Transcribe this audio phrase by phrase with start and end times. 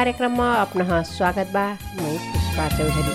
[0.00, 1.62] कार्यक्रममा अपना स्वागत बा।
[1.96, 3.14] मैं पुष्पा चौधरी।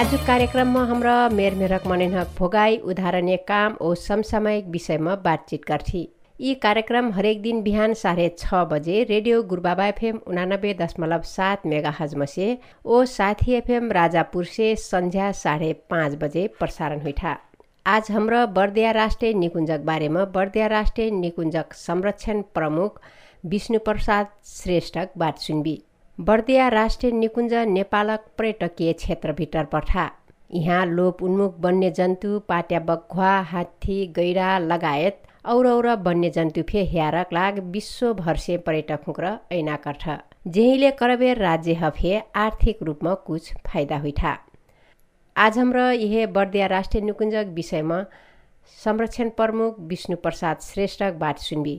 [0.00, 6.02] आज कार्यक्रममा हाम्रा मेरमेरक मनेनहक भोगाई उदाहरणीय काम ओ समसामयिक विषयमा बातचित गर्थे।
[6.40, 11.94] यी कार्यक्रम हरेक दिन बिहान साढे छ बजे रेडियो गुरुबाबा एफएम उनानब्बे दशमलव सात मेगा
[12.00, 12.50] हजम से
[12.84, 17.38] ओ साथी एफएम राजापुर से सन्ध्या साढे पाँच बजे प्रसारण हुइठा
[17.86, 23.00] आज हाम्रो बर्दिया राष्ट्रिय निकुञ्जक बारेमा बर्दिया राष्ट्रिय निकुञ्जक संरक्षण प्रमुख
[23.44, 25.74] विष्णु प्रसाद श्रेष्ठक बात सुनबी।
[26.18, 30.08] बर्दिया राष्ट्रिय निकुञ्ज नेपालक पर्यटकीय क्षेत्रभित्र पर्था
[30.54, 37.58] यहाँ लोप उन्मुख वन्यजन्तु पाट्या बघुवा हात्ती गैडा लगायत और और वन्यजन्तु फे हेरक लाग
[37.72, 40.08] विश्वभर से पर्यटक हुक्र ऐना कर्ठ
[40.54, 44.38] जेहिले करबेर राज्य हफे आर्थिक रूपमा कुछ फाइदा हुइठा
[45.36, 48.02] आज हाम्रो यही बर्दिया राष्ट्रिय निकुञ्जक विषयमा
[48.84, 51.74] संरक्षण प्रमुख विष्णु प्रसाद श्रेष्ठक बात सुनबी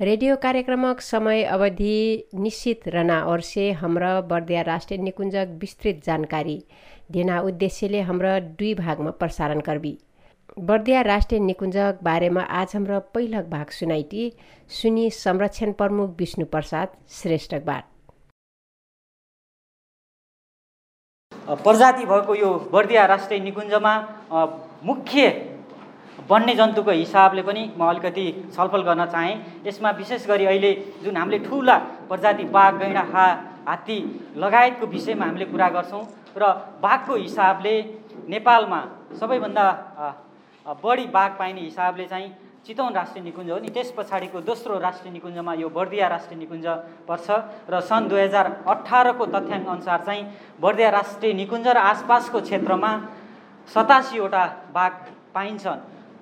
[0.00, 3.42] रेडियो कार्यक्रमक समय अवधि निश्चित रहना और
[3.80, 6.62] हाम्रो बर्दिया राष्ट्रिय निकुञ्जक विस्तृत जानकारी।
[7.10, 9.96] देना उद्देश्यले हाम्रो दुई भागमा प्रसारण करबी
[10.58, 14.32] बर्दिया राष्ट्रिय निकुञ्जक बारेमा आज हाम्रो पहिलो भाग सुनाइटी।
[14.70, 16.88] सुनि संरक्षण प्रमुख विष्णु प्रसाद
[21.48, 23.94] प्रजाति भएको यो बर्दिया राष्ट्रिय निकुञ्जमा
[24.84, 25.28] मुख्य
[26.30, 29.34] वन्यजन्तुको हिसाबले पनि म अलिकति छलफल गर्न चाहेँ।
[29.66, 30.72] यसमा विशेष गरी अहिले
[31.04, 31.76] जुन हामीले ठुला
[32.08, 33.26] प्रजाति बाघ गैँडा हा
[33.68, 33.98] हात्ती
[34.36, 36.04] लगायतको विषयमा हामीले कुरा गर्छौँ
[36.36, 37.74] र बाघको हिसाबले
[38.28, 38.80] नेपालमा
[39.20, 39.66] सबैभन्दा
[40.84, 42.30] बढी बाघ पाइने हिसाबले चाहिँ
[42.66, 46.66] चितवन राष्ट्रिय निकुञ्ज हो नि त्यस पछाडिको दोस्रो राष्ट्रिय निकुञ्जमा यो बर्दिया राष्ट्रिय निकुञ्ज
[47.08, 47.28] पर्छ
[47.72, 50.24] र सन् दुई हजार अठारको तथ्याङ्क अनुसार चाहिँ
[50.60, 52.90] बर्दिया राष्ट्रिय निकुञ्ज र आसपासको क्षेत्रमा
[53.68, 54.44] सतासीवटा
[54.76, 54.92] बाघ
[55.34, 55.80] पाइन्छन्।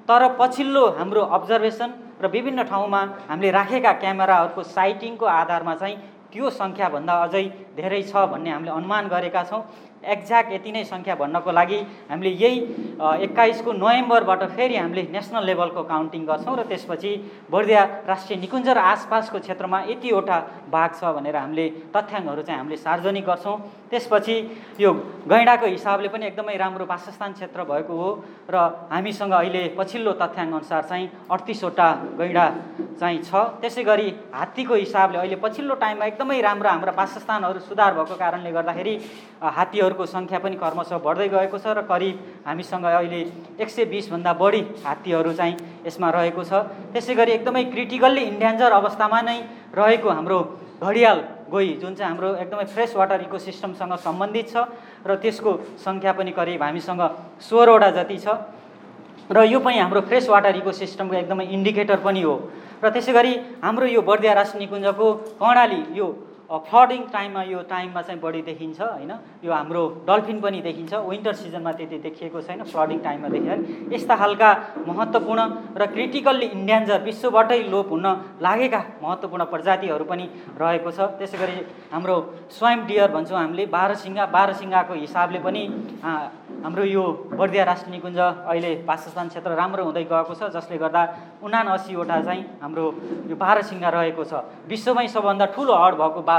[0.08, 1.90] तर पछिल्लो हाम्रो अब्जर्भेसन
[2.22, 5.96] र विभिन्न ठाउँमा हामीले राखेका क्यामेराहरूको साइटिङको आधारमा चाहिँ
[6.32, 7.44] त्यो सङ्ख्याभन्दा अझै
[7.76, 9.62] धेरै छ भन्ने हामीले अनुमान गरेका छौँ।
[9.98, 11.78] एक्ज्याक्ट यति नै सङ्ख्या भन्नको लागि
[12.10, 12.58] हामीले यही
[13.26, 17.12] एक्काइसको नोभेम्बरबाट फेरि हामीले नेसनल लेभलको काउन्टिङ गर्छौँ र त्यसपछि
[17.50, 20.38] बर्दिया राष्ट्रिय निकुञ्ज र आसपासको क्षेत्रमा यतिवटा
[20.70, 21.66] बाघ छ भनेर हामीले
[21.96, 23.56] तथ्याङ्कहरू चाहिँ हामीले सार्वजनिक गर्छौँ।
[23.90, 24.36] त्यसपछि
[24.78, 24.90] यो
[25.26, 28.08] गैँडाको हिसाबले पनि एकदमै राम्रो वासस्थान क्षेत्र भएको हो
[28.54, 28.56] र
[28.94, 31.88] हामीसँग अहिले पछिल्लो तथ्याङ्क अनुसार चाहिँ अडतिसवटा
[32.20, 32.46] गैँडा
[33.00, 38.14] चाहिँ छ। त्यसै गरी हात्तीको हिसाबले अहिले पछिल्लो टाइममा एकदमै राम्रो हाम्रा वासस्थानहरू सुधार भएको
[38.18, 38.94] कारणले गर्दाखेरि
[39.38, 43.20] हात्तीहरूको सङ्ख्या पनि क्रमशः बढ्दै गएको छ र करिब हामीसँग अहिले
[43.62, 46.52] एक सय बिसभन्दा बढी हात्तीहरू चाहिँ यसमा रहेको छ।
[46.90, 49.38] त्यसै गरी एकदमै क्रिटिकल्ली इन्डेन्जर अवस्थामा नै
[49.78, 50.38] रहेको हाम्रो
[50.82, 51.18] घडियाल
[51.54, 54.66] गोही जुन चाहिँ हाम्रो एकदमै फ्रेस वाटर इकोसिस्टमसँग सम्बन्धित छ
[55.06, 57.02] र त्यसको सङ्ख्या पनि करिब हामीसँग
[57.46, 58.26] सोह्रवटा जति छ।
[59.30, 62.34] र यो पनि हाम्रो फ्रेस वाटर इकोसिस्टमको एकदमै इन्डिकेटर पनि हो।
[62.82, 63.32] र त्यसै गरी
[63.64, 65.06] हाम्रो यो बर्दिया राष्ट्रिय निकुञ्जको
[65.42, 66.08] कर्णाली यो
[66.48, 69.12] फ्लडिङ टाइममा यो टाइममा चाहिँ बढी देखिन्छ होइन?
[69.44, 74.50] यो हाम्रो डल्फिन पनि देखिन्छ। विन्टर सिजनमा त्यति देखिएको छैन फ्लडिङ टाइममा देखिन्छ। यस्ता खालका
[74.88, 75.40] महत्त्वपूर्ण
[75.76, 78.06] र क्रिटिकल्ली इन्डेन्जर विश्वबाटै लोप हुन
[78.40, 80.24] लागेका महत्त्वपूर्ण प्रजातिहरू पनि
[80.56, 81.52] रहेको छ। त्यसै गरी
[81.92, 82.16] हाम्रो
[82.48, 85.62] स्वाइम डियर भन्छौँ हामीले बाह्रसिङ्गा बाह्रसिङ्गाको हिसाबले पनि
[86.64, 87.02] हाम्रो यो
[87.38, 91.02] बर्दिया राष्ट्रिय निकुञ्ज अहिले वासस्थान क्षेत्र राम्रो हुँदै गएको छ जसले गर्दा
[91.42, 92.84] उना असीवटा चाहिँ हाम्रो
[93.30, 94.32] यो बाह्रसिङ्गा रहेको छ।
[94.66, 96.38] विश्वमै सबभन्दा ठुलो हड भएको बा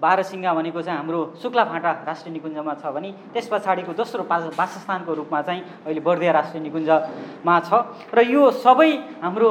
[0.00, 5.40] बाह्रसिङ्गा भनेको चाहिँ हाम्रो शुक्ला फाँटा राष्ट्रिय निकुञ्जमा छ भने त्यस पछाडिको दोस्रो वासस्थानको रूपमा
[5.46, 7.70] चाहिँ अहिले बर्दिया राष्ट्रिय निकुञ्जमा छ।
[8.14, 8.90] र यो सबै
[9.22, 9.50] हाम्रो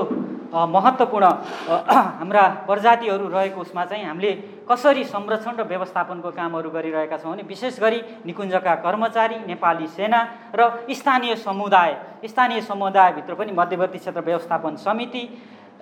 [0.54, 1.26] महत्त्वपूर्ण
[2.20, 4.32] हाम्रा प्रजातिहरू रहेको उसमा चाहिँ हामीले
[4.66, 10.22] कसरी संरक्षण र व्यवस्थापनको कामहरू गरिरहेका छौँ भने विशेष गरी निकुञ्जका कर्मचारी नेपाली सेना
[10.56, 11.92] र स्थानीय समुदाय
[12.26, 15.24] स्थानीय समुदायभित्र पनि मध्यवर्ती क्षेत्र व्यवस्थापन समिति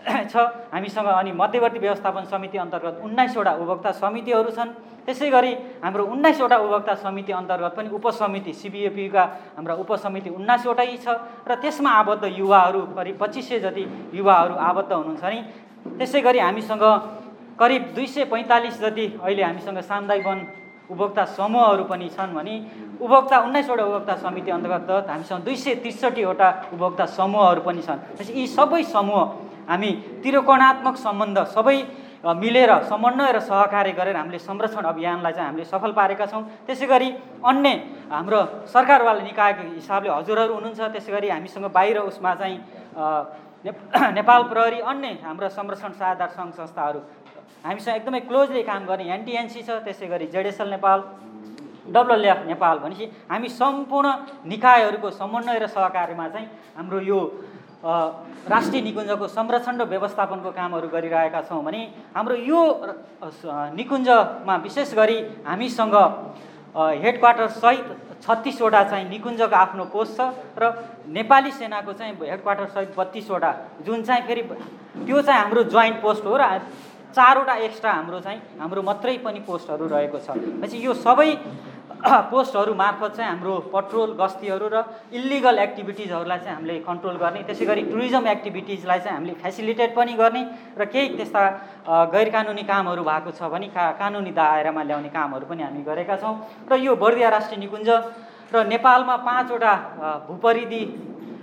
[0.06, 0.36] छ।
[0.74, 4.70] हामीसँग अनि मध्यवर्ती व्यवस्थापन समिति अन्तर्गत उन्नाइसवटा उपभोक्ता समितिहरू छन्।
[5.06, 5.52] त्यसै गरी
[5.84, 9.24] हाम्रो उन्नाइसवटा उपभोक्ता समिति अन्तर्गत पनि उपसमिति सिबिएपीका
[9.56, 11.08] हाम्रा उपसमिति उन्नाइसवटै छ
[11.48, 13.84] र त्यसमा आबद्ध युवाहरू करिब पच्चिस सय जति
[14.14, 15.40] युवाहरू आबद्ध हुनुहुन्छ नि।
[15.98, 16.84] त्यसै गरी हामीसँग
[17.60, 20.40] करिब दुई सय पैँतालिस जति अहिले हामीसँग सामुदायिक वन
[20.92, 22.56] उपभोक्ता समूहहरू पनि छन् भने
[23.02, 28.00] उपभोक्ता उन्नाइसवटा उपभोक्ता समिति अन्तर्गत हामीसँग दुई सय त्रिसठीवटा उपभोक्ता समूहहरू पनि छन्।
[28.36, 29.24] यी सबै समूह
[29.68, 29.92] हामी
[30.24, 31.78] त्रिकोणात्मक सम्बन्ध सबै
[32.24, 37.10] मिलेर समन्वय र सहकार्य गरेर हामीले संरक्षण अभियानलाई चाहिँ हामीले सफल पारेका छौँ। त्यसै गरी
[37.46, 37.70] अन्य
[38.10, 42.58] हाम्रो सरकारवाला निकायको हिसाबले हजुरहरू हुनुहुन्छ त्यसै गरी हामीसँग बाहिर उसमा चाहिँ
[44.18, 47.00] नेपाल प्रहरी अन्य हाम्रा संरक्षण सहायता सङ्घ संस्थाहरू
[47.64, 51.00] हामीसँग एकदमै क्लोजली काम गर्ने एनटिएनसी छ त्यसै गरी जेडिएसएल नेपाल
[51.88, 54.08] डब्लुएलएफ नेपाल भनेपछि हामी सम्पूर्ण
[54.48, 56.48] निकायहरूको समन्वय र सहकार्यमा चाहिँ
[56.78, 57.20] हाम्रो यो
[57.84, 61.82] राष्ट्रिय निकुञ्जको संरक्षण र व्यवस्थापनको कामहरू गरिरहेका छौँ भने
[62.16, 62.62] हाम्रो यो
[63.76, 65.96] निकुञ्जमा विशेष गरी हामीसँग
[66.76, 67.86] हेडक्वार्टर सहित
[68.22, 70.74] छत्तिसवटा चाहिँ निकुञ्जको आफ्नो पोस्ट छ र
[71.10, 73.52] नेपाली सेनाको चाहिँ हेडक्वार्टर सहित बत्तिसवटा
[73.86, 76.50] जुन चाहिँ फेरि त्यो चाहिँ हाम्रो जोइन्ट पोस्ट हो र
[77.18, 81.32] चारवटा एक्स्ट्रा हाम्रो चाहिँ हाम्रो मात्रै पनि पोस्टहरू रहेको छ। भनेपछि यो सबै
[81.98, 84.78] पोस्टहरू मार्फत चाहिँ हाम्रो पट्रोल गस्तीहरू र
[85.18, 90.42] इलिगल एक्टिभिटिजहरूलाई चाहिँ हामीले कन्ट्रोल गर्ने त्यसै गरी टुरिज्म एक्टिभिटिजलाई चाहिँ हामीले फेसिलिटेट पनि गर्ने
[90.78, 91.42] र केही त्यस्ता
[92.14, 96.36] गैर कानुनी कामहरू भएको छ भने का कानुनी दायरामा ल्याउने कामहरू पनि हामी गरेका छौँ।
[96.70, 97.90] र यो बर्दिया राष्ट्रिय निकुञ्ज
[98.54, 99.74] र नेपालमा पाँचवटा
[100.30, 100.84] भूपरिधि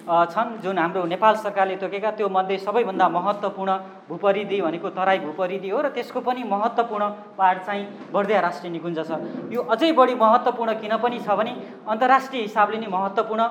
[0.04, 3.72] छन् जुन हाम्रो नेपाल सरकारले तोकेका त्यो मध्ये सबैभन्दा महत्त्वपूर्ण
[4.08, 7.04] भूपरिधि भनेको तराई भूपरिधि हो र त्यसको पनि महत्त्वपूर्ण
[7.40, 9.16] पार्ट चाहिँ बर्दिया राष्ट्रिय निकुञ्ज छ।
[9.48, 11.52] यो अझै बढी महत्त्वपूर्ण किन पनि छ भने
[11.88, 13.42] अन्तर्राष्ट्रिय हिसाबले नै महत्त्वपूर्ण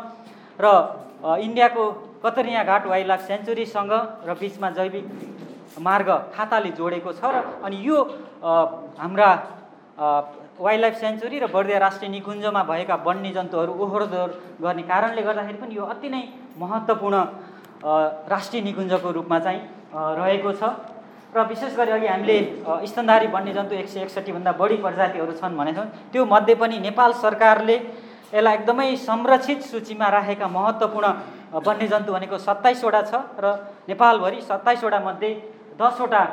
[0.61, 0.65] र
[1.41, 1.83] इन्डियाको
[2.21, 3.93] कतरिया घाट वाइल्ड लाइफ सेन्चुरीसँग
[4.29, 5.05] र बिचमा जैविक
[5.81, 7.97] मार्ग खाताले जोडेको छ र अनि यो
[9.01, 9.29] हाम्रा
[10.59, 15.75] वाइल्ड लाइफ सेन्चुरी र बर्दिया राष्ट्रिय निकुञ्जमा भएका वन्यजन्तुहरू ओहोर दोहोर गर्ने कारणले गर्दाखेरि पनि
[15.75, 16.23] यो अति नै
[16.61, 17.15] महत्त्वपूर्ण
[18.29, 19.61] राष्ट्रिय निकुञ्जको रूपमा चाहिँ
[19.93, 20.63] रहेको छ।
[21.33, 22.37] र विशेष गरी अघि हामीले
[22.85, 27.77] स्तनधारी वन्यजन्तु एक सय एकसट्ठीभन्दा बढी प्रजातिहरू छन् भनेको छौँ त्यो मध्ये पनि नेपाल सरकारले
[28.33, 31.07] यसलाई एकदमै संरक्षित सूचीमा राखेका महत्त्वपूर्ण
[31.65, 33.45] वन्यजन्तु भनेको सत्ताइसवटा छ र
[33.89, 35.31] नेपालभरि सत्ताइसवटा मध्ये
[35.81, 36.23] दसवटा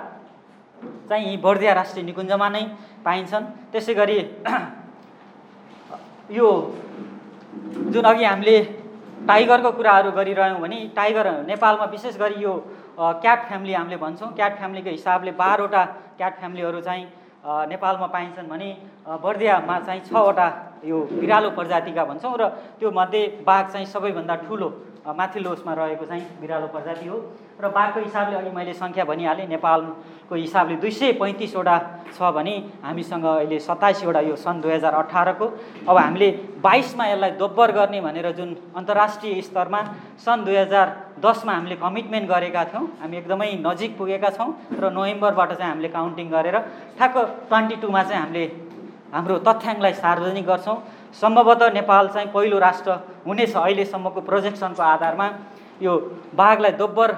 [1.08, 2.64] चाहिँ यी बर्दिया राष्ट्रिय निकुञ्जमा नै
[3.04, 4.18] पाइन्छन्। त्यसै गरी
[6.38, 6.48] यो
[7.92, 8.60] जुन अघि हामीले
[9.28, 12.52] टाइगरको कुराहरू गरिरह्यौँ भने टाइगर नेपालमा विशेष गरी यो
[13.22, 15.84] क्याट फ्यामिली हामीले भन्छौँ। क्याट फ्यामिलीको हिसाबले बाह्रवटा
[16.18, 17.06] क्याट फ्यामिलीहरू चाहिँ
[17.72, 18.70] नेपालमा पाइन्छन् भने
[19.24, 20.48] बर्दियामा चाहिँ छवटा
[20.84, 22.48] यो बिरालो प्रजातिका भन्छौँ र
[22.78, 24.68] त्यो मध्ये बाघ चाहिँ सबैभन्दा ठुलो
[25.00, 27.16] माथिल्लो उसमा रहेको चाहिँ बिरालो प्रजाति हो।
[27.60, 31.76] र बाघको हिसाबले अघि मैले सङ्ख्या भनिहालेँ नेपालको हिसाबले दुई सय पैँतिसवटा
[32.12, 32.54] छ भने
[32.84, 35.46] हामीसँग अहिले सत्ताइसवटा यो सन् दुई हजार अठारको।
[35.88, 36.28] अब हामीले
[36.60, 39.80] बाइसमा यसलाई दोब्बर गर्ने भनेर जुन अन्तर्राष्ट्रिय स्तरमा
[40.20, 40.86] सन् दुई हजार
[41.24, 44.50] दसमा हामीले कमिटमेन्ट गरेका थियौँ हामी एकदमै नजिक पुगेका छौँ
[44.80, 46.56] र नोभेम्बरबाट चाहिँ हामीले काउन्टिङ गरेर
[46.96, 47.16] ठ्याक्क
[47.48, 48.44] ट्वेन्टी टूमा चाहिँ हामीले
[49.10, 50.76] हाम्रो तथ्याङ्कलाई सार्वजनिक गर्छौँ।
[51.14, 52.90] सम्भवतः नेपाल चाहिँ पहिलो राष्ट्र
[53.26, 55.26] हुनेछ अहिलेसम्मको प्रोजेक्सनको आधारमा।
[55.82, 55.92] यो
[56.34, 57.10] बाघलाई दोब्बर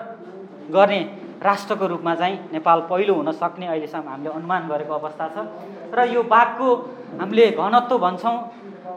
[0.71, 1.01] गर्ने
[1.43, 5.37] राष्ट्रको रूपमा चाहिँ नेपाल पहिलो हुन सक्ने अहिलेसम्म हामीले अनुमान गरेको अवस्था छ।
[5.93, 6.69] र यो बाघको
[7.21, 8.37] हामीले घनत्व भन्छौँ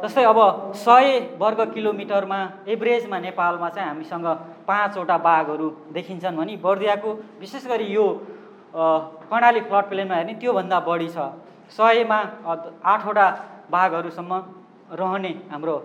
[0.03, 0.39] जस्तै अब
[0.75, 4.27] सय वर्ग किलोमिटरमा एभरेजमा नेपालमा चाहिँ हामीसँग
[4.67, 7.09] पाँचवटा बाघहरू देखिन्छन् भने बर्दियाको
[7.39, 8.05] विशेष गरी यो
[8.75, 11.17] कर्णाली फ्लड प्लेनमा हेर्ने त्योभन्दा बढी छ।
[11.73, 12.19] सयमा
[12.85, 13.27] आठवटा
[13.71, 14.33] बाघहरूसम्म
[14.91, 15.75] रहने हाम्रो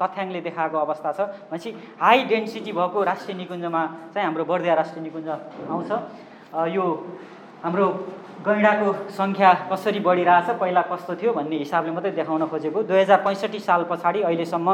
[0.00, 1.20] तथ्याङ्कले देखाएको अवस्था छ।
[1.50, 1.70] भनेपछि
[2.02, 3.82] हाई डेन्सिटी भएको राष्ट्रिय निकुञ्जमा
[4.14, 5.28] चाहिँ हाम्रो बर्दिया राष्ट्रिय निकुञ्ज
[5.70, 5.90] आउँछ।
[6.74, 6.84] यो
[7.64, 7.86] हाम्रो
[8.44, 13.58] गैँडाको सङ्ख्या कसरी बढिरहेछ पहिला कस्तो थियो भन्ने हिसाबले मात्रै देखाउन खोजेको। दुई हजार पैँसठी
[13.58, 14.68] साल पछाडि अहिलेसम्म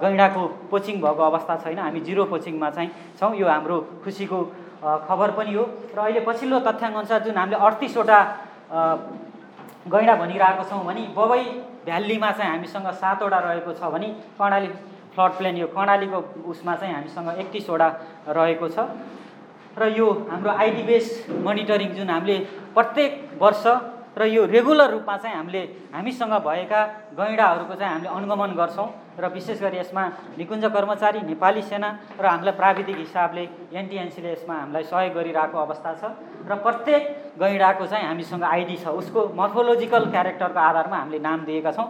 [0.00, 4.38] गैँडाको पोचिङ भएको अवस्था छैन। हामी जिरो पोचिङमा चाहिँ छौँ। यो हाम्रो खुसीको
[4.80, 8.18] खबर पनि हो। र अहिले पछिल्लो तथ्याङ्क जुन हामीले अडतिसवटा
[9.92, 11.44] गैँडा भनिरहेको छौँ भने बबई
[11.86, 14.08] भ्यालीमा चाहिँ हामीसँग सातवटा रहेको छ भने
[14.38, 14.68] कर्णाली
[15.14, 16.18] फ्लड प्लेन यो कर्णालीको
[16.50, 17.88] उसमा चाहिँ हामीसँग एकतिसवटा
[18.28, 18.78] रहेको छ।
[19.78, 21.06] र यो हाम्रो आइडी बेस
[21.44, 22.38] मोनिटरिङ जुन हामीले
[22.74, 23.64] प्रत्येक वर्ष
[24.16, 26.80] र यो रेगुलर रूपमा चाहिँ हामीले हामीसँग भएका
[27.20, 28.88] गैँडाहरूको चाहिँ हामीले अनुगमन गर्छौँ
[29.20, 30.04] र विशेष गरी यसमा
[30.40, 33.44] निकुञ्ज कर्मचारी नेपाली सेना र हामीलाई प्राविधिक हिसाबले
[33.76, 36.04] एनटिएनसीले यसमा हामीलाई सहयोग गरिरहेको अवस्था छ
[36.48, 37.02] र प्रत्येक
[37.36, 41.88] गैँडाको चाहिँ हामीसँग आइडी छ। उसको मर्फोलोजिकल क्यारेक्टरको आधारमा हामीले नाम दिएका छौँ।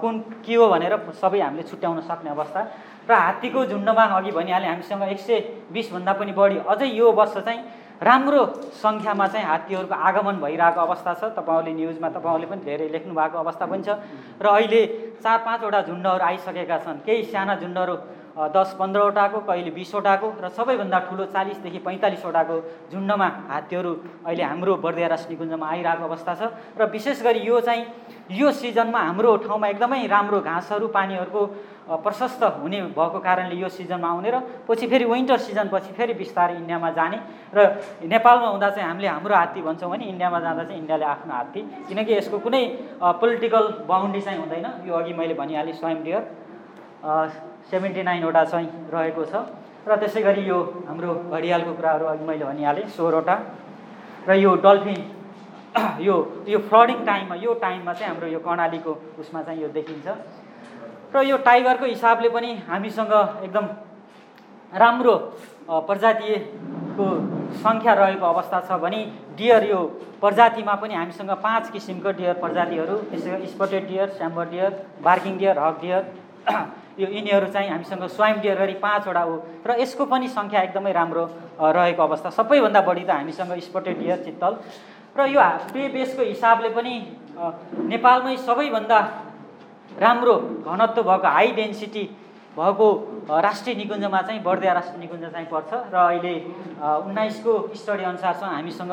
[0.00, 2.60] कुन के हो भनेर सबै हामीले छुट्याउन सक्ने अवस्था।
[3.08, 5.40] र हात्तीको झुन्डमा अघि भनिहालेँ हामीसँग एक सय
[5.72, 7.60] बिसभन्दा पनि बढी अझै यो वर्ष चाहिँ
[7.98, 8.42] राम्रो
[8.78, 13.64] सङ्ख्यामा चाहिँ हात्तीहरूको आगमन भइरहेको अवस्था छ। तपाईँहरूले न्युजमा तपाईँहरूले पनि धेरै लेख्नु भएको अवस्था
[13.66, 13.90] पनि छ।
[14.38, 14.80] र अहिले
[15.18, 17.94] चार पाँचवटा झुन्डहरू आइसकेका छन्। केही साना झुन्डहरू
[18.38, 22.56] दस पन्ध्रवटाको कहिले बिसवटाको र सबैभन्दा ठुलो चालिसदेखि पैँतालिसवटाको
[22.92, 23.92] झुन्डमा हात्तीहरू
[24.26, 26.42] अहिले हाम्रो बर्दिया राष्ट्रिय निकुञ्जमा आइरहेको अवस्था छ
[26.78, 27.82] र विशेष गरी यो चाहिँ
[28.30, 31.40] यो सिजनमा हाम्रो ठाउँमा एकदमै राम्रो घाँसहरू पानीहरूको
[31.98, 36.90] प्रशस्त हुने भएको कारणले यो सिजनमा आउने र पछि फेरि विन्टर सिजनपछि फेरि बिस्तारै इन्डियामा
[36.94, 37.18] जाने
[37.50, 37.58] र
[38.06, 42.12] नेपालमा हुँदा चाहिँ हामीले हाम्रो हात्ती भन्छौँ भने इन्डियामा जाँदा चाहिँ इन्डियाले आफ्नो हात्ती। किनकि
[42.14, 42.62] यसको कुनै
[43.02, 46.22] पोलिटिकल बााउन्ड्री चाहिँ हुँदैन। यो अघि मैले भनिहालेँ स्वयं डियर
[47.70, 49.34] सेभेन्टी नाइनवटा चाहिँ रहेको छ।
[49.88, 50.58] र त्यसै गरी यो
[50.88, 53.36] हाम्रो घडियालको कुराहरू अघि मैले भनिहालेँ सोह्रवटा।
[54.28, 55.00] र यो डल्फिन
[56.08, 56.14] यो
[56.48, 60.06] यो फ्लडिङ टाइममा यो टाइममा चाहिँ हाम्रो यो कर्णालीको उसमा चाहिँ यो देखिन्छ।
[61.14, 63.12] र यो टाइगरको हिसाबले पनि हामीसँग
[63.44, 63.66] एकदम
[64.72, 65.14] राम्रो
[65.88, 67.06] प्रजातिको
[67.62, 69.00] सङ्ख्या रहेको अवस्था छ भने
[69.36, 69.80] डियर यो
[70.20, 74.70] प्रजातिमा पनि हामीसँग पाँच किसिमको डियर प्रजातिहरू त्यसै गरी spotted deer sambar deer
[75.04, 76.02] barking deer hog deer
[76.98, 78.02] यो यिनीहरू चाहिँ हामीसँग
[78.42, 79.34] डियर गरी पाँचवटा हो।
[79.66, 81.24] र यसको पनि सङ्ख्या एकदमै राम्रो
[81.58, 84.52] रहेको अवस्था। सबैभन्दा बढी त हामीसँग स्पटेड डियर चित्तल।
[85.14, 85.40] र यो
[85.72, 86.94] पे बेसको हिसाबले पनि
[87.86, 88.98] नेपालमै सबैभन्दा
[89.98, 90.34] राम्रो
[90.66, 92.04] घनत्व भएको हाई डेन्सिटी
[92.58, 92.86] भएको
[93.30, 96.34] राष्ट्रिय निकुञ्जमा चाहिँ बर्दिया राष्ट्रिय निकुञ्ज चाहिँ पर्छ। र अहिले
[97.06, 98.92] उन्नाइसको स्टडी अनुसार चाहिँ हामीसँग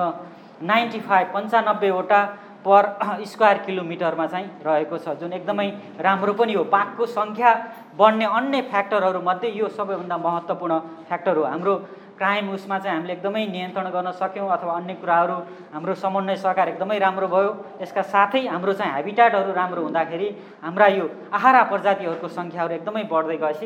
[0.61, 2.19] नाइन्टी फाइभ पन्चानब्बेवटा
[2.65, 2.83] पर
[3.31, 5.67] स्क्वायर किलोमिटरमा चाहिँ रहेको छ जुन एकदमै
[6.01, 7.51] राम्रो पनि हो। बाघको सङ्ख्या
[7.97, 11.75] बढ्ने अन्य फ्याक्टरहरूमध्ये यो सबैभन्दा महत्त्वपूर्ण फ्याक्टर हो। हाम्रो
[12.15, 15.37] क्राइम उसमा चाहिँ हामीले एकदमै नियन्त्रण गर्न सक्यौँ अथवा अन्य कुराहरू
[15.73, 20.27] हाम्रो समन्वय सहकार एकदमै राम्रो भयो। यसका साथै हाम्रो चाहिँ हेबिटाटहरू राम्रो हुँदाखेरि
[20.63, 21.05] हाम्रा यो
[21.35, 23.65] आहारा प्रजातिहरूको सङ्ख्याहरू एकदमै बढ्दै गएपछि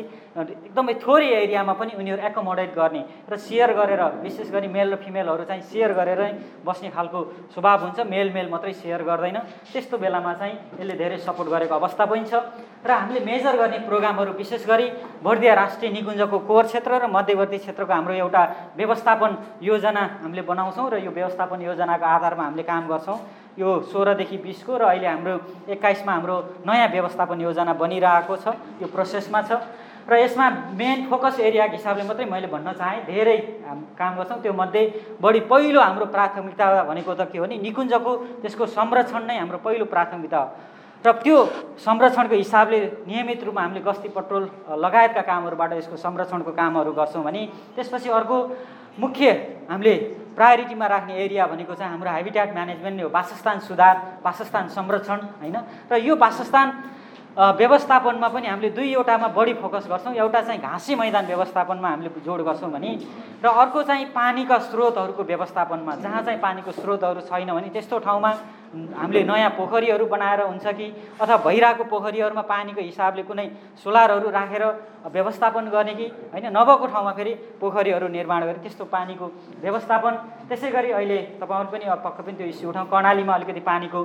[0.66, 5.44] एकदमै थोरै एरियामा पनि उनीहरू एकोमोडेट गर्ने र सेयर गरेर विशेष गरी मेल र फिमेलहरू
[5.46, 6.30] चाहिँ सेयर गरेरै
[6.66, 7.20] बस्ने खालको
[7.54, 9.38] स्वभाव हुन्छ। मेल मेल मात्रै सेयर गर्दैन।
[9.70, 12.34] त्यस्तो बेलामा चाहिँ यसले धेरै सपोर्ट गरेको अवस्था पनि छ।
[12.82, 14.86] र हामीले मेजर गर्ने प्रोग्रामहरू विशेष गरी
[15.22, 20.90] भोटिया राष्ट्रिय निकुञ्जको कोर क्षेत्र र मध्यवर्ती क्षेत्रको हाम्रो एउटा एउटा व्यवस्थापन योजना हामीले बनाउँछौँ
[20.90, 23.18] र यो व्यवस्थापन योजनाको आधारमा हामीले काम गर्छौँ।
[23.58, 25.34] यो सोह्रदेखि बिसको र अहिले हाम्रो
[25.68, 28.46] एक्काइसमा हाम्रो नयाँ व्यवस्थापन योजना बनिरहेको छ।
[28.80, 29.52] यो प्रोसेसमा छ।
[30.08, 33.36] र यसमा मेन फोकस एरियाको हिसाबले मात्रै मैले भन्न चाहेँ। धेरै
[33.98, 34.82] काम गर्छौँ। त्यो मध्ये
[35.20, 39.84] बढी पहिलो हाम्रो प्राथमिकता भनेको त के हो भने निकुञ्जको त्यसको संरक्षण नै हाम्रो पहिलो
[39.84, 40.48] प्राथमिकता हो।
[41.04, 41.36] र त्यो
[41.80, 42.78] संरक्षणको हिसाबले
[43.08, 44.44] नियमित रूपमा हामीले गस्ती पट्रोल
[44.84, 48.36] लगायतका कामहरूबाट यसको संरक्षणको कामहरू गर्छौँ भने त्यसपछि अर्को
[49.00, 49.30] मुख्य
[49.70, 49.94] हामीले
[50.36, 55.56] प्रायोरिटीमा राख्ने एरिया भनेको चाहिँ हाम्रो हेबिट्याट म्यानेजमेन्ट नै हो वासस्थान सुधार वासस्थान संरक्षण होइन?
[55.88, 56.68] र यो वासस्थान
[57.56, 62.70] व्यवस्थापनमा पनि हामीले दुईवटामा बढी फोकस गर्छौँ। एउटा चाहिँ घाँसी मैदान व्यवस्थापनमा हामीले जोड गर्छौँ
[62.70, 62.90] भने
[63.40, 68.30] र अर्को चाहिँ पानीका स्रोतहरूको व्यवस्थापनमा जहाँ चाहिँ पानीको स्रोतहरू छैन भने त्यस्तो ठाउँमा
[68.70, 70.86] हामीले नयाँ पोखरीहरू बनाएर हुन्छ कि
[71.20, 73.46] अथवा भइरहेको पोखरीहरूमा पानीको हिसाबले कुनै
[73.82, 74.64] सोलरहरू राखेर
[75.10, 79.26] व्यवस्थापन गर्ने कि होइन नभएको ठाउँमा फेरि पोखरीहरू निर्माण गरे त्यस्तो पानीको
[79.58, 80.12] व्यवस्थापन।
[80.48, 84.00] त्यसै गरी अहिले तपाईँहरू पनि पक्क पनि त्यो इस्यु उठाउँ। कर्णालीमा अलिकति पानीको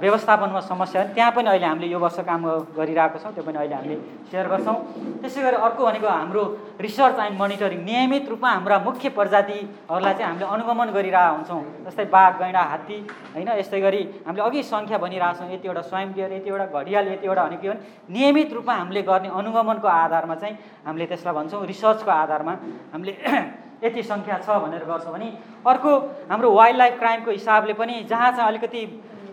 [0.00, 2.42] व्यवस्थापनमा समस्या त्यहाँ पनि अहिले हामीले यो वर्ष काम
[2.72, 3.96] गरिरहेको छौँ। त्यो पनि अहिले हामीले
[4.32, 4.76] सेयर गर्छौँ।
[5.20, 6.44] त्यसै गरी अर्को भनेको हाम्रो
[6.80, 12.32] रिसर्च एन्ड मोनिटरिङ। नियमित रूपमा हाम्रा मुख्य प्रजातिहरूलाई चाहिँ हामीले अनुगमन गरिरहेका हुन्छौँ। जस्तै बाघ
[12.40, 12.98] गैँडा हात्ती
[13.34, 17.56] होइन यस्तै गरी हामीले अघि सङ्ख्या भनिरहेको छौँ यतिवटा स्वयं डियर यतिवटा घडियाल यतिवटा भने
[17.56, 17.78] के भने
[18.10, 22.52] नियमित रूपमा हामीले गर्ने अनुगमनको आधारमा चाहिँ हामीले त्यसलाई भन्छौँ रिसर्चको आधारमा
[22.92, 23.14] हामीले
[23.84, 25.28] यति सङ्ख्या छ भनेर गर्छौँ भने
[25.66, 25.90] अर्को
[26.30, 28.82] हाम्रो वाइल्ड लाइफ क्राइमको हिसाबले पनि जहाँ चाहिँ अलिकति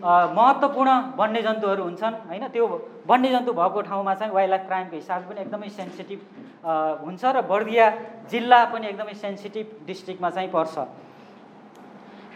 [0.04, 2.64] महत्त्वपूर्ण वन्यजन्तुहरू हुन्छन् होइन त्यो
[3.08, 6.20] वन्यजन्तु भएको ठाउँमा चाहिँ वाइल्ड लाइफ क्राइमको हिसाबले पनि एकदमै सेन्सिटिभ
[7.06, 7.86] हुन्छ र बर्दिया
[8.30, 10.76] जिल्ला पनि एकदमै सेन्सिटिभ डिस्ट्रिक्टमा चाहिँ पर्छ।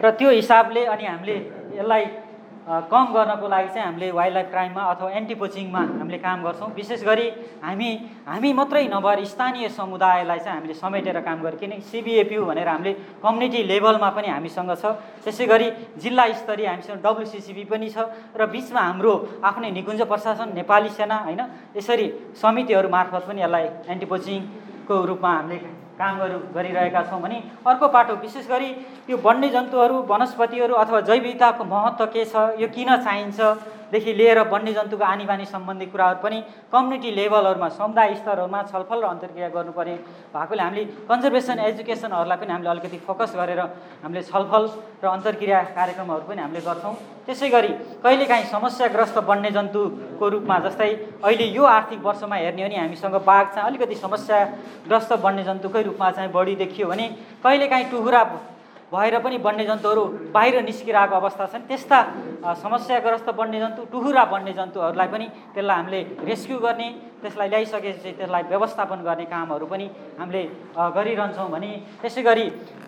[0.01, 1.35] र त्यो हिसाबले अनि हामीले
[1.77, 2.05] यसलाई
[2.69, 7.03] कम गर्नको लागि चाहिँ हामीले वाइल्ड लाइफ क्राइममा अथवा एन्टी पोचिङमा हामीले काम गर्छौँ। विशेष
[7.03, 7.27] गरी
[7.65, 7.89] हामी
[8.29, 12.93] हामी मात्रै नभएर स्थानीय समुदायलाई चाहिँ हामीले समेटेर काम गरेँ किनकि सिबिएपयु भनेर हामीले
[13.25, 14.85] कम्युनिटी लेभलमा पनि हामीसँग छ।
[15.25, 18.05] त्यसै गरी जिल्ला स्तरीय हामीसँग डब्लुसिसिबी पनि छ
[18.37, 21.41] र बिचमा हाम्रो आफ्नै निकुञ्ज प्रशासन नेपाली सेना होइन
[21.73, 22.07] यसरी
[22.37, 27.37] समितिहरू मार्फत पनि यसलाई एन्टी पोचिङको रूपमा हामीले कामहरू गरिरहेका छौँ भने
[27.67, 28.69] अर्को पाटो विशेष गरी
[29.09, 33.39] यो वन्यजन्तुहरू वनस्पतिहरू अथवा जैविकताको महत्त्व के छ यो किन चाहिन्छ?
[33.91, 36.39] देखि लिएर वन्यजन्तुको आनी बानी सम्बन्धी कुराहरू पनि
[36.73, 39.95] कम्युनिटी लेभलहरूमा समुदाय स्तरहरूमा छलफल र अन्तर्क्रिया गर्नुपर्ने
[40.33, 43.61] भएकोले हामीले कन्जर्भेसन एजुकेसनहरूलाई पनि हामीले अलिकति फोकस गरेर
[44.03, 44.63] हामीले छलफल
[45.03, 46.93] र अन्तर्क्रिया कार्यक्रमहरू पनि हामीले गर्छौँ।
[47.25, 47.71] त्यसै गरी
[48.03, 50.91] कहिलेकाहीँ समस्याग्रस्त वन्यजन्तुको रूपमा जस्तै
[51.23, 56.31] अहिले यो आर्थिक वर्षमा हेर्ने हो भने हामीसँग बाघ चाहिँ अलिकति समस्याग्रस्त वन्यजन्तुकै रूपमा चाहिँ
[56.31, 57.07] बढी देखियो भने
[57.43, 58.23] कहिलेकाहीँ टुहुरा
[58.93, 60.03] भएर पनि वन्यजन्तुहरू
[60.33, 61.99] बाहिर निस्किरहेको अवस्था छन्। त्यस्ता
[62.63, 66.89] समस्याग्रस्त वन्यजन्तु टुहुरा वन्यजन्तुहरूलाई पनि त्यसलाई हामीले रेस्क्यु गर्ने
[67.21, 69.85] त्यसलाई ल्याइसकेपछि त्यसलाई व्यवस्थापन गर्ने कामहरू पनि
[70.19, 70.43] हामीले
[70.97, 72.45] गरिरहन्छौँ भने त्यसै गरी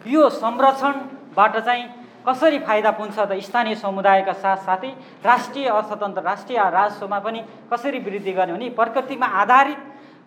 [0.09, 1.85] यो संरक्षणबाट चाहिँ
[2.25, 4.91] कसरी फाइदा पुग्छ त स्थानीय समुदायका साथसाथै
[5.25, 7.39] राष्ट्रिय अर्थतन्त्र राष्ट्रिय राजस्वमा पनि
[7.71, 9.77] कसरी वृद्धि गर्ने भने प्रकृतिमा आधारित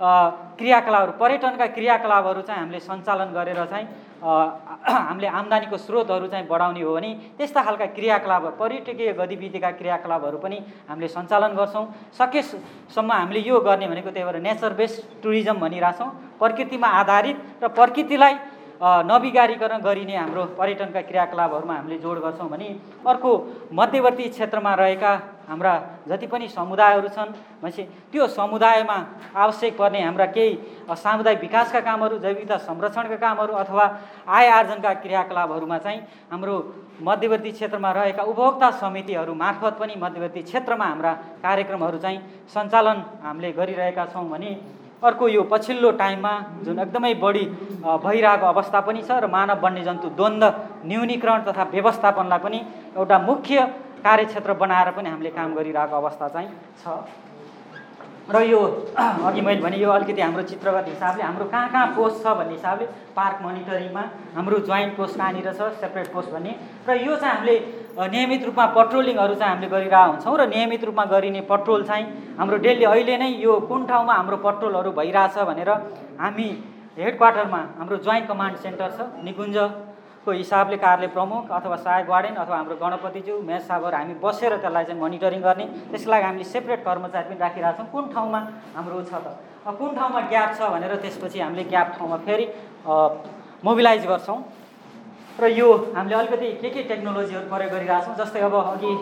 [0.00, 3.86] क्रियाकलापहरू पर्यटनका क्रियाकलापहरू चाहिँ हामीले सञ्चालन गरेर चाहिँ
[4.24, 10.58] हामीले आम्दानीको स्रोतहरू चाहिँ बढाउने हो भने त्यस्ता खालका क्रियाकलापहरू पर्यटकीय गतिविधिका क्रियाकलापहरू पनि
[10.88, 11.84] हामीले सञ्चालन गर्छौँ।
[12.18, 16.10] सकेसम्म हामीले यो गर्ने भनेको त्यही भएर नेचर बेस्ड टुरिज्म भनिरहेछौँ।
[16.40, 18.34] प्रकृतिमा आधारित र प्रकृतिलाई
[18.83, 22.69] नबिगारिकन गरिने हाम्रो पर्यटनका क्रियाकलापहरूमा हामीले जोड गर्छौँ भने
[23.07, 23.31] अर्को
[23.73, 25.12] मध्यवर्ती क्षेत्रमा रहेका
[25.49, 25.75] हाम्रा
[26.09, 28.99] जति पनि समुदायहरू छन् भनेपछि त्यो समुदायमा
[29.37, 30.52] आवश्यक पर्ने हाम्रा केही
[30.97, 33.85] सामुदायिक विकासका कामहरू जैविकता संरक्षणका कामहरू अथवा
[34.28, 36.00] आय आर्जनका क्रियाकलापहरूमा चाहिँ
[36.31, 36.54] हाम्रो
[37.00, 41.12] मध्यवर्ती क्षेत्रमा रहेका उपभोक्ता समितिहरू मार्फत पनि मध्यवर्ती क्षेत्रमा हाम्रा
[41.43, 42.19] कार्यक्रमहरू चाहिँ
[42.50, 44.52] सञ्चालन हामीले गरिरहेका छौँ भने
[45.02, 46.34] अर्को यो पछिल्लो टाइममा
[46.64, 47.44] जुन एकदमै बढी
[48.04, 50.52] भइरहेको अवस्था पनि छ र मानव वन्यजन्तु द्वन्द्व
[50.88, 52.60] न्यूनीकरण तथा व्यवस्थापनलाई पनि
[52.96, 53.56] एउटा मुख्य
[54.04, 56.48] कार्यक्षेत्र बनाएर पनि हामीले काम गरिरहेको अवस्था चाहिँ
[56.80, 56.86] छ।
[58.31, 58.61] र यो
[59.28, 62.87] अघि मैले भने यो अलिकति हाम्रो चित्रगत हिसाबले हाम्रो कहाँ कहाँ पोस्ट छ भन्ने हिसाबले
[63.16, 64.04] पार्क मोनिटरिङमा
[64.35, 66.52] हाम्रो जोइन्ट पोस्ट कहाँनिर छ सेपरेट पोस्ट भन्ने।
[66.88, 67.57] र यो चाहिँ हामीले
[67.95, 72.07] नियमित रूपमा पट्रोलिङहरू चाहिँ हामीले गरिरहेको हुन्छौँ र नियमित रूपमा गरिने पट्रोल चाहिँ
[72.38, 75.71] हाम्रो डेली अहिले नै यो कुन ठाउँमा हाम्रो पट्रोलहरू भइरहेछ भनेर
[76.19, 76.49] हामी
[76.99, 79.57] हेड क्वार्टरमा हाम्रो जोइन्ट कमान्ड सेन्टर छ निकुञ्ज
[80.25, 84.85] को हिसाबले कार्यालय प्रमुख अथवा सहायक वार्डेन अथवा हाम्रो गणपतिज्यू मेष साहबहरू हामी बसेर त्यसलाई
[84.85, 88.40] चाहिँ मोनिटरिङ गर्ने। त्यसको लागि हामीले सेपरेट कर्मचारी पनि राखिरहेको छौँ। कुन ठाउँमा
[88.76, 89.26] हाम्रो छ त?
[89.78, 92.47] कुन ठाउँमा ग्याप छ भनेर त्यसपछि हामीले ग्याप ठाउँमा फेरि
[93.64, 94.38] मोबिलाइज गर्छौँ।
[95.40, 98.93] र यो हामीले अलिकति के के टेक्नोलोजीहरू प्रयोग गरिरहेछौँ जस्तै अब अघि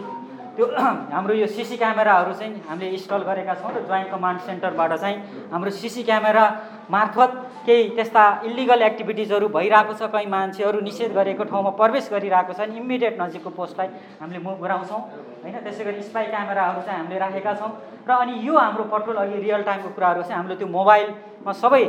[0.56, 0.66] त्यो
[1.16, 5.16] हाम्रो यो सिसी क्यामेराहरू चाहिँ हामीले इन्स्टल गरेका छौँ र जोइन्ट कमान्ड सेन्टरबाट चाहिँ
[5.52, 6.44] हाम्रो सिसी क्यामेरा
[6.92, 7.30] मार्फत
[7.66, 12.76] केही त्यस्ता इलिगल एक्टिभिटिजहरू भइरहेको छ कहीँ मान्छेहरू निषेध गरेको ठाउँमा प्रवेश गरिरहेको छ भने
[12.84, 13.88] इमिडिएट नजिकको पोस्टलाई
[14.20, 15.00] हामीले मुभ गराउँछौँ
[15.40, 17.72] होइन त्यसै गरी स्पाई क्यामेराहरू चाहिँ हामीले राखेका छौँ
[18.04, 21.84] र अनि यो हाम्रो पेट्रोल अघि रियल टाइमको कुराहरू चाहिँ हामीले त्यो मोबाइलमा सबै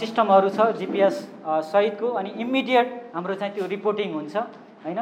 [0.00, 1.16] सिस्टमहरू छ जिपिएस
[1.70, 4.34] सहितको अनि इमिडिएट हाम्रो चाहिँ त्यो रिपोर्टिङ हुन्छ।
[4.82, 5.00] होइन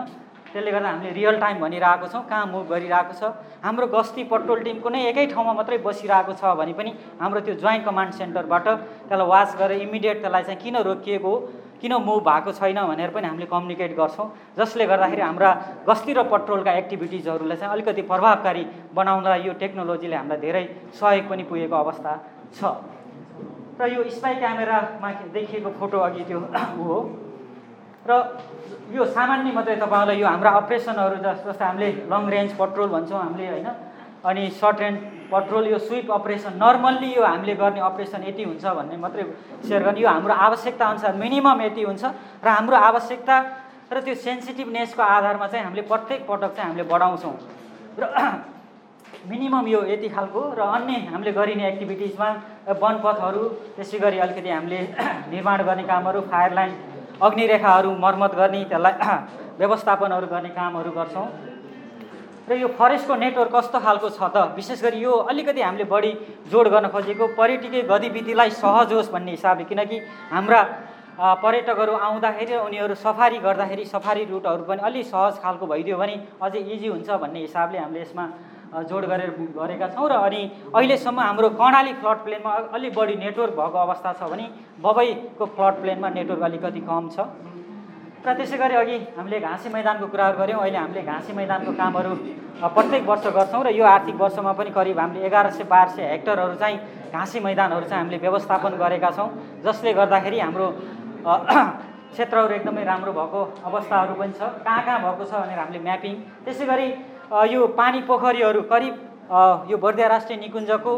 [0.53, 3.23] त्यसले गर्दा हामीले रियल टाइम भनिरहेको छौँ कहाँ मुभ गरिरहेको छ।
[3.63, 6.91] हाम्रो गस्ती पट्रोल टिम कुनै एकै ठाउँमा मात्रै बसिरहेको छ भने पनि
[7.21, 8.67] हाम्रो त्यो जोइन्ट कमान्ड सेन्टरबाट
[9.09, 11.33] त्यसलाई वाच गरेर इमिडिएट त्यसलाई चाहिँ किन रोकिएको
[11.81, 14.27] किन मुभ भएको छैन भनेर पनि हामीले कम्युनिकेट गर्छौँ।
[14.59, 15.51] जसले गर्दाखेरि हाम्रा
[15.89, 20.65] गस्ती र पट्रोलका एक्टिभिटिजहरूलाई चाहिँ अलिकति प्रभावकारी बनाउनलाई यो टेक्नोलोजीले हामीलाई धेरै
[21.01, 22.13] सहयोग पनि पुगेको अवस्था
[22.53, 22.61] छ।
[23.81, 26.39] र यो स्पाई क्यामेरामा देखिएको फोटो अघि त्यो
[26.85, 26.97] हो।
[28.09, 28.11] र
[28.97, 33.69] यो सामान्य मात्रै तपाईँहरूलाई यो हाम्रा अपरेसनहरू जस्तो हामीले लङ रेन्ज पट्रोल भन्छौँ हामीले होइन?
[34.25, 34.99] अनि सर्ट रेन्ज
[35.33, 39.25] पट्रोल यो स्विप अपरेसन नर्मल्ली यो हामीले गर्ने अपरेसन यति हुन्छ भन्ने मात्रै
[39.69, 42.05] सेयर गर्ने। यो हाम्रो आवश्यकता अनुसार मिनिमम यति हुन्छ
[42.45, 43.37] र हाम्रो आवश्यकता
[43.93, 47.37] र त्यो सेन्सिटिभनेसको आधारमा चाहिँ हामीले प्रत्येक पटक चाहिँ हामीले बढाउँछौँ।
[48.01, 48.03] र
[49.31, 52.29] मिनिमम यो यति खालको र अन्य हामीले गरिने एक्टिभिटिजमा
[52.83, 53.43] वनपथहरू
[53.77, 54.81] त्यसै गरी अलिकति हामीले
[55.33, 56.73] निर्माण गर्ने कामहरू फायर लाइन
[57.23, 58.95] अग्निरेखाहरू मर्मत गर्ने त्यसलाई
[59.61, 61.29] व्यवस्थापनहरू गर्ने कामहरू गर्छौँ।
[62.49, 64.37] र यो फरेस्टको नेटवर्क कस्तो खालको छ त?
[64.59, 66.13] विशेष गरी यो अलिकति हामीले बढी
[66.51, 69.97] जोड गर्न खोजेको पर्यटकीय गतिविधिलाई सहज होस् भन्ने हिसाबले किनकि
[70.35, 70.61] हाम्रा
[71.21, 76.89] पर्यटकहरू आउँदाखेरि उनीहरू सफारी गर्दाखेरि सफारी रुटहरू पनि अलिक सहज खालको भइदियो भने अझै इजी
[76.89, 78.25] हुन्छ भन्ने हिसाबले हामीले यसमा
[78.71, 80.41] जोड गरेर गरेका छौँ र अनि
[80.75, 84.47] अहिलेसम्म हाम्रो कर्णाली फ्लड प्लेनमा अलिक बढी नेटवर्क भएको अवस्था छ भने
[84.79, 87.19] बबईको फ्लड प्लेनमा नेटवर्क अलिकति कम छ।
[88.21, 92.15] र त्यसै गरी अघि हामीले घाँसी मैदानको कुराहरू गऱ्यौँ। अहिले हामीले घाँसी मैदानको कामहरू
[92.61, 96.55] प्रत्येक वर्ष गर्छौँ र यो आर्थिक वर्षमा पनि करिब हामीले एघार सय बाह्र सय हेक्टरहरू
[96.61, 96.79] चाहिँ
[97.11, 99.29] घाँसी मैदानहरू चाहिँ हामीले व्यवस्थापन गरेका छौँ।
[99.65, 100.69] जसले गर्दाखेरि हाम्रो
[102.13, 106.65] क्षेत्रहरू एकदमै राम्रो भएको अवस्थाहरू पनि छ। कहाँ कहाँ भएको छ भनेर हामीले म्यापिङ। त्यसै
[106.67, 106.87] गरी
[107.31, 108.95] यो पानी पोखरीहरू करिब
[109.71, 110.93] यो बर्दिया राष्ट्रिय निकुञ्जको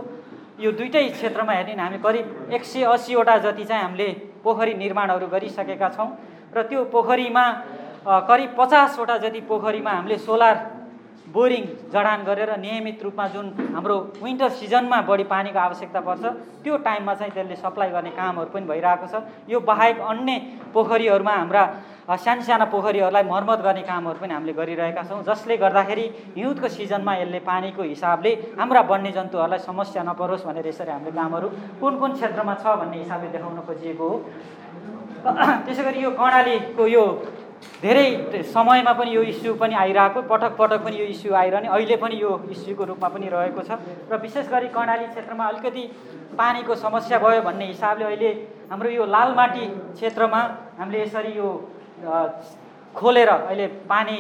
[0.61, 4.09] यो दुइटै क्षेत्रमा हेर्ने हामी करिब एक सय अस्सीवटा जति चाहिँ हामीले
[4.45, 6.09] पोखरी निर्माणहरू गरिसकेका छौँ
[6.57, 7.45] र त्यो पोखरीमा
[8.25, 10.55] करिब पचासवटा जति पोखरीमा हामीले सोलर
[11.33, 16.25] बोरिङ जडान गरेर नियमित रूपमा जुन हाम्रो विन्टर सिजनमा बढी पानीको आवश्यकता पर्छ
[16.63, 19.15] त्यो टाइममा चाहिँ त्यसले सप्लाई गर्ने कामहरू पनि भइरहेको छ।
[19.49, 20.33] यो बाहेक अन्य
[20.75, 21.65] पोखरीहरूमा हाम्रा
[22.13, 26.05] सानो साना पोखरीहरूलाई मर्मत गर्ने कामहरू पनि हामीले गरिरहेका छौँ। जसले गर्दाखेरि
[26.37, 31.49] हिउँदको सिजनमा यसले पानीको हिसाबले हाम्रा वन्यजन्तुहरूलाई समस्या नपरोस् भनेर यसरी हामीले कामहरू
[31.81, 34.17] कुन कुन क्षेत्रमा छ भन्ने हिसाबले देखाउन खोजिएको हो।
[35.23, 37.05] त्यसै गरी यो कर्णालीको यो
[37.83, 42.17] धेरै समयमा पनि यो इस्यु पनि आइरहेको पटक पटक पनि यो इस्यु आइरहने अहिले पनि
[42.23, 43.71] यो इस्युको रूपमा पनि रहेको छ।
[44.11, 45.85] र विशेष गरी कर्णाली क्षेत्रमा अलिकति
[46.39, 48.31] पानीको समस्या भयो भन्ने हिसाबले अहिले
[48.71, 49.67] हाम्रो यो लालमाटी
[49.99, 50.41] क्षेत्रमा
[50.79, 51.49] हामीले यसरी यो
[52.95, 54.19] खोलेर अहिले पानी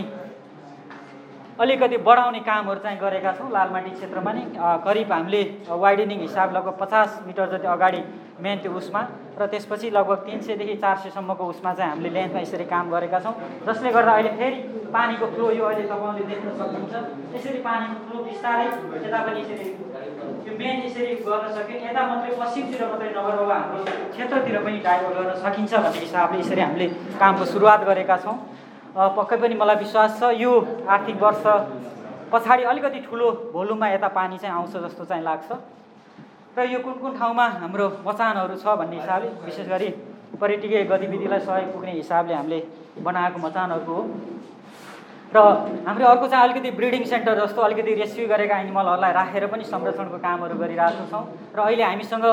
[1.60, 4.44] अलिकति बढाउने कामहरू चाहिँ गरेका छौँ लालमाटी क्षेत्रमा नै।
[4.84, 8.02] करिब हामीले वाइडनिङ हिसाब लगभग पचास मिटर जति अगाडि
[8.42, 9.00] मेन त्यो उसमा
[9.38, 13.34] र त्यसपछि लगभग तिन सयदेखि चार सयसम्मको उसमा चाहिँ हामीले लेन्थमा यसरी काम गरेका छौँ।
[13.68, 14.58] जसले गर्दा अहिले फेरि
[14.96, 16.94] पानीको फ्लो यो अहिले तपाईँले देख्न सक्नुहुन्छ।
[17.36, 18.66] यसरी पानीको फ्लो बिस्तारै
[19.04, 19.66] यता पनि यसरी
[20.48, 25.32] यो मेन यसरी गर्न सक्यो यता मात्रै पश्चिमतिर मात्रै नगरेर हाम्रो क्षेत्रतिर पनि डाइभर्ट गर्न
[25.44, 26.86] सकिन्छ भन्ने हिसाबले यसरी हामीले
[27.20, 28.36] कामको सुरुवात गरेका छौँ।
[28.92, 30.52] पक्कै पनि मलाई विश्वास छ यो
[30.84, 31.44] आर्थिक वर्ष
[32.32, 35.48] पछाडि अलिकति ठुलो भोलुममा यता पानी चाहिँ आउँछ जस्तो चाहिँ लाग्छ।
[36.56, 39.88] र यो कुन कुन ठाउँमा हाम्रो मचानहरू छ भन्ने हिसाबले विशेष गरी
[40.36, 42.58] पर्यटकीय गतिविधिलाई सहयोग पुग्ने हिसाबले हामीले
[43.00, 44.02] बनाएको मचानहरूको हो।
[45.32, 45.38] र
[45.88, 50.56] हाम्रो अर्को चाहिँ अलिकति ब्रिडिङ सेन्टर जस्तो अलिकति रेस्क्यु गरेका एनिमलहरूलाई राखेर पनि संरक्षणको कामहरू
[50.60, 51.24] गरिरहेको छौँ।
[51.56, 52.24] र अहिले हामीसँग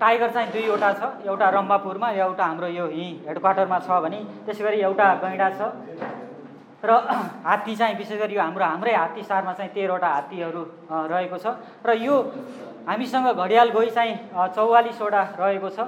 [0.00, 4.78] टाइगर चाहिँ दुईवटा छ। एउटा रम्बापुरमा एउटा हाम्रो यो यहीँ हेडक्वार्टरमा छ भने त्यसै गरी
[4.86, 5.60] एउटा गैँडा छ।
[6.78, 6.90] र
[7.48, 10.62] हात्ती चाहिँ विशेष गरी यो हाम्रो हाम्रै हात्ती सारमा चाहिँ तेह्रवटा हात्तीहरू
[11.10, 11.46] रहेको छ।
[11.82, 12.14] र यो
[12.86, 14.14] हामीसँग घडियाल गोही चाहिँ
[14.54, 15.78] चौवालिसवटा रहेको छ।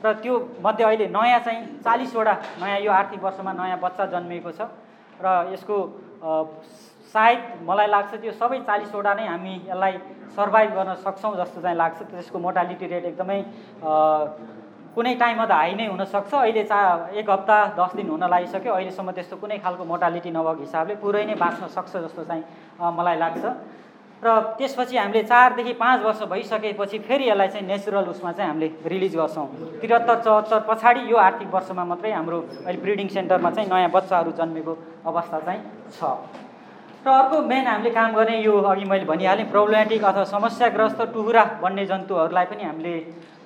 [0.00, 4.60] र त्यो मध्ये अहिले नयाँ चाहिँ चालिसवटा नयाँ यो आर्थिक वर्षमा नयाँ बच्चा जन्मिएको छ।
[5.20, 5.76] र यसको
[7.12, 9.94] सायद मलाई लाग्छ त्यो सबै चालिसवटा नै हामी यसलाई
[10.36, 13.40] सर्भाइभ गर्न सक्छौँ जस्तो चाहिँ लाग्छ। त्यसको मोर्टालिटी रेट एकदमै
[14.94, 16.78] कुनै टाइममा त हाई नै हुनसक्छ। अहिले चा
[17.16, 21.34] एक हप्ता दस दिन हुन लागिसक्यो। अहिलेसम्म त्यस्तो कुनै खालको मोर्टालिटी नभएको हिसाबले पुरै नै
[21.38, 22.42] बाँच्न सक्छ जस्तो चाहिँ
[22.76, 23.44] मलाई लाग्छ।
[24.18, 29.14] र त्यसपछि हामीले चारदेखि पाँच वर्ष भइसकेपछि फेरि यसलाई चाहिँ नेचुरल उसमा चाहिँ हामीले रिलिज
[29.14, 29.46] गर्छौँ।
[29.78, 34.72] त्रिहत्तर चौहत्तर पछाडि यो आर्थिक वर्षमा मात्रै हाम्रो अहिले ब्रिडिङ सेन्टरमा चाहिँ नयाँ बच्चाहरू जन्मेको
[35.06, 35.62] अवस्था चाहिँ
[35.94, 36.02] छ।
[37.08, 42.46] र अर्को मेन हामीले काम गर्ने यो अघि मैले भनिहालेँ प्रब्लमेटिक अथवा समस्याग्रस्त टुहुरा वन्यजन्तुहरूलाई
[42.52, 42.94] पनि हामीले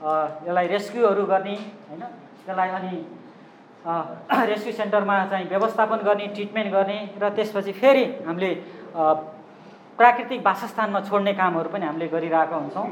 [0.02, 2.02] यसलाई रेस्क्युहरू गर्ने होइन?
[2.42, 2.94] त्यसलाई अनि
[4.50, 8.50] रेस्क्यु सेन्टरमा चाहिँ व्यवस्थापन गर्ने ट्रिटमेन्ट गर्ने र त्यसपछि फेरि हामीले
[9.98, 12.86] प्राकृतिक वासस्थानमा छोड्ने कामहरू पनि हामीले गरिरहेका हुन्छौँ।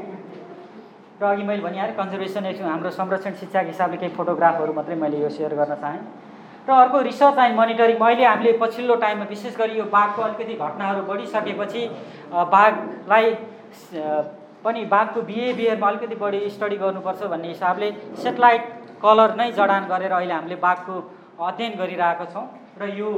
[1.19, 5.29] र अघि मैले भनिहालेँ कन्जर्भेसन एक्सन हाम्रो संरक्षण शिक्षाको हिसाबले केही फोटोग्राफहरू मात्रै मैले यो
[5.35, 6.20] सेयर गर्न चाहेँ।
[6.67, 11.01] र अर्को रिसर्च एन्ड मोनिटरिङ अहिले हामीले पछिल्लो टाइममा विशेष गरी यो बाघको अलिकति घटनाहरू
[11.09, 11.81] बढिसकेपछि
[12.53, 13.27] बाघलाई
[14.63, 17.91] पनि बाघको बिहेभियरमा अलिकति बढी स्टडी गर्नुपर्छ भन्ने हिसाबले
[18.23, 18.63] सेटेलाइट
[19.03, 20.97] कलर नै जडान गरेर अहिले हामीले बाघको
[21.41, 22.47] अध्ययन गरिरहेका छौँ।
[22.81, 23.11] र यो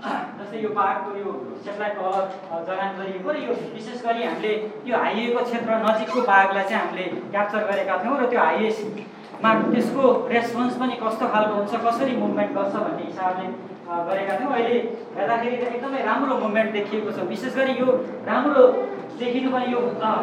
[0.00, 1.32] जस्तै यो बाघको यो
[1.64, 2.24] सेटेलाइट कलर
[2.68, 4.52] जडान गरिएको र यो विशेष गरी हामीले
[4.90, 8.40] यो हाइवेको क्षेत्र नजिकको बाघलाई चाहिँ हामीले क्याप्चर गरेका थियौँ र त्यो
[9.42, 13.46] हाइवेमा त्यसको रेस्पोन्स पनि कस्तो खालको हुन्छ कसरी मुभमेन्ट गर्छ भन्ने हिसाबले
[14.08, 14.78] गरेका थियौँ। अहिले
[15.16, 17.88] हेर्दाखेरि एकदमै राम्रो मुभमेन्ट देखिएको छ। विशेष गरी यो
[18.28, 18.62] राम्रो
[19.20, 19.80] देखिनु पनि यो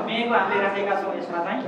[0.07, 1.61] मेको हामीले राखेका छौँ यसमा चाहिँ।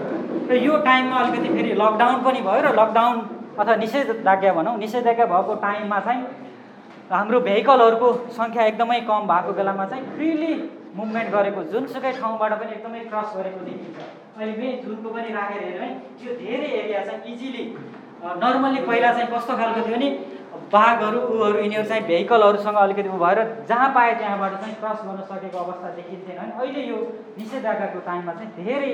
[0.49, 3.15] र यो टाइममा अलिकति फेरि लकडाउन पनि भयो र लकडाउन
[3.59, 6.23] अथवा निषेधाज्ञा भनौँ निषेधाज्ञा भएको टाइममा चाहिँ
[7.11, 10.53] हाम्रो भेहिकलहरूको सङ्ख्या एकदमै कम भएको बेलामा चाहिँ फ्रिली
[10.95, 13.97] मुभमेन्ट गरेको जुनसुकै ठाउँबाट पनि एकदमै क्रस गरेको देखिन्छ।
[14.37, 15.89] अहिले मेन जुनको पनि राखेर हेऱ्यो है
[16.25, 17.63] यो धेरै एरिया चाहिँ इजिली
[18.43, 20.09] नर्मल्ली पहिला चाहिँ कस्तो खालको थियो भने
[20.73, 25.57] बाघहरू ऊहरू यिनीहरू चाहिँ भेहिकलहरूसँग अलिकति ऊ भएर जहाँ पाए त्यहाँबाट चाहिँ क्रस गर्न सकेको
[25.57, 26.97] अवस्था देखिन्थेन भने अहिले यो
[27.37, 28.93] निषेधाज्ञाको टाइममा चाहिँ धेरै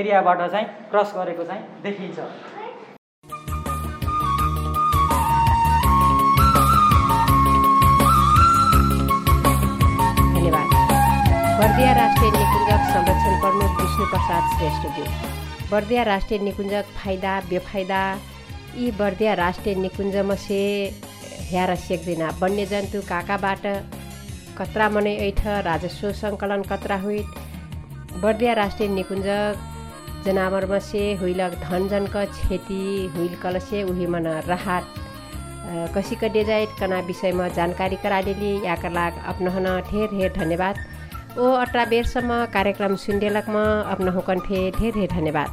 [0.00, 2.18] एरियाबाट चाहिँ क्रस गरेको चाहिँ देखिन्छ।
[14.04, 18.00] प्रमुख विष्णु प्रसाद श्रेष्ठज्यू बर्दिया राष्ट्रिय निकुञ्जक फाइदा बेफाइदा
[18.76, 20.60] यी बर्दिया राष्ट्रिय निकुञ्जमा से
[21.50, 23.64] ह्यार सेक्दिना। वन्यजन्तु काकाबाट
[24.58, 27.26] कत्रा मनै ऐठ राजस्व सङ्कलन कत्रा हुइट।
[28.22, 29.28] बर्दिया राष्ट्रिय निकुञ्ज
[30.24, 32.82] जनावरमा से हुइलक धनजनक क्षति
[33.16, 34.84] हुइल कलसे उही मन राहत।
[35.96, 39.12] कसिक डेजाइट कना विषयमा जानकारी कराडेली याका लाग
[39.90, 40.76] ढेर ढेर धन्यवाद।
[41.34, 43.62] ओ अट्रा बेरसम्म कार्यक्रम सुन्डेलकमा
[44.40, 45.48] फे ढेर ढेर धन्यवाद।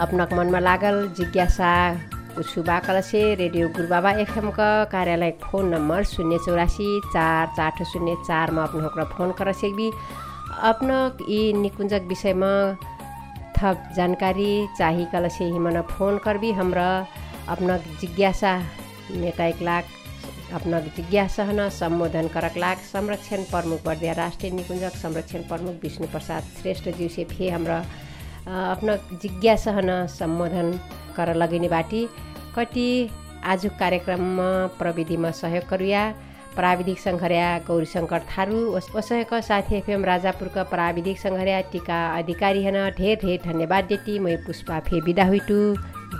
[0.00, 1.70] अपनक मनमा लागल जिज्ञासा
[2.38, 8.82] उछुबा कलसे रेडियो गुरुबाबा एफएमका कार्यालय फोन नम्बर शून्य चौरासी चार चार शून्य चारमा अपना
[8.82, 9.90] हुक्र फोन कर सेक्बी।
[10.70, 12.54] अपना यी निकुञ्जक विषयमा
[13.58, 16.90] थप जानकारी चाही कलसे हिमन फोन करबी। हमरा
[17.48, 18.58] अपना जिज्ञासा
[19.10, 19.84] मेटाइक लाख
[20.54, 26.88] अपना जिज्ञासा सम्बोधन करक लाग संरक्षण प्रमुख बर्दिया राष्ट्रिय निकुञ्जक संरक्षण प्रमुख विष्णु प्रसाद श्रेष्ठ
[27.14, 27.78] से फे हाम्रो
[28.46, 30.72] अपना जिज्ञासा सम्बोधन
[31.16, 32.02] कर लगिने बाटी।
[32.56, 32.88] कति
[33.44, 36.02] आज कार्यक्रममा प्रविधिमा सहयोग करुया
[36.56, 43.40] प्राविधिक सङ्घर्या गौरीशङ्कर थारू ओसयका साथी एफएम राजापुरका प्राविधिक सङ्घर्या टिका अधिकारी हन ढेर ढेर
[43.44, 45.60] धन्यवाद देती मै पुष्पा फे बिदा हुइटु।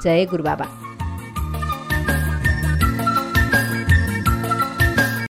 [0.02, 0.89] जय गुरुबाबा।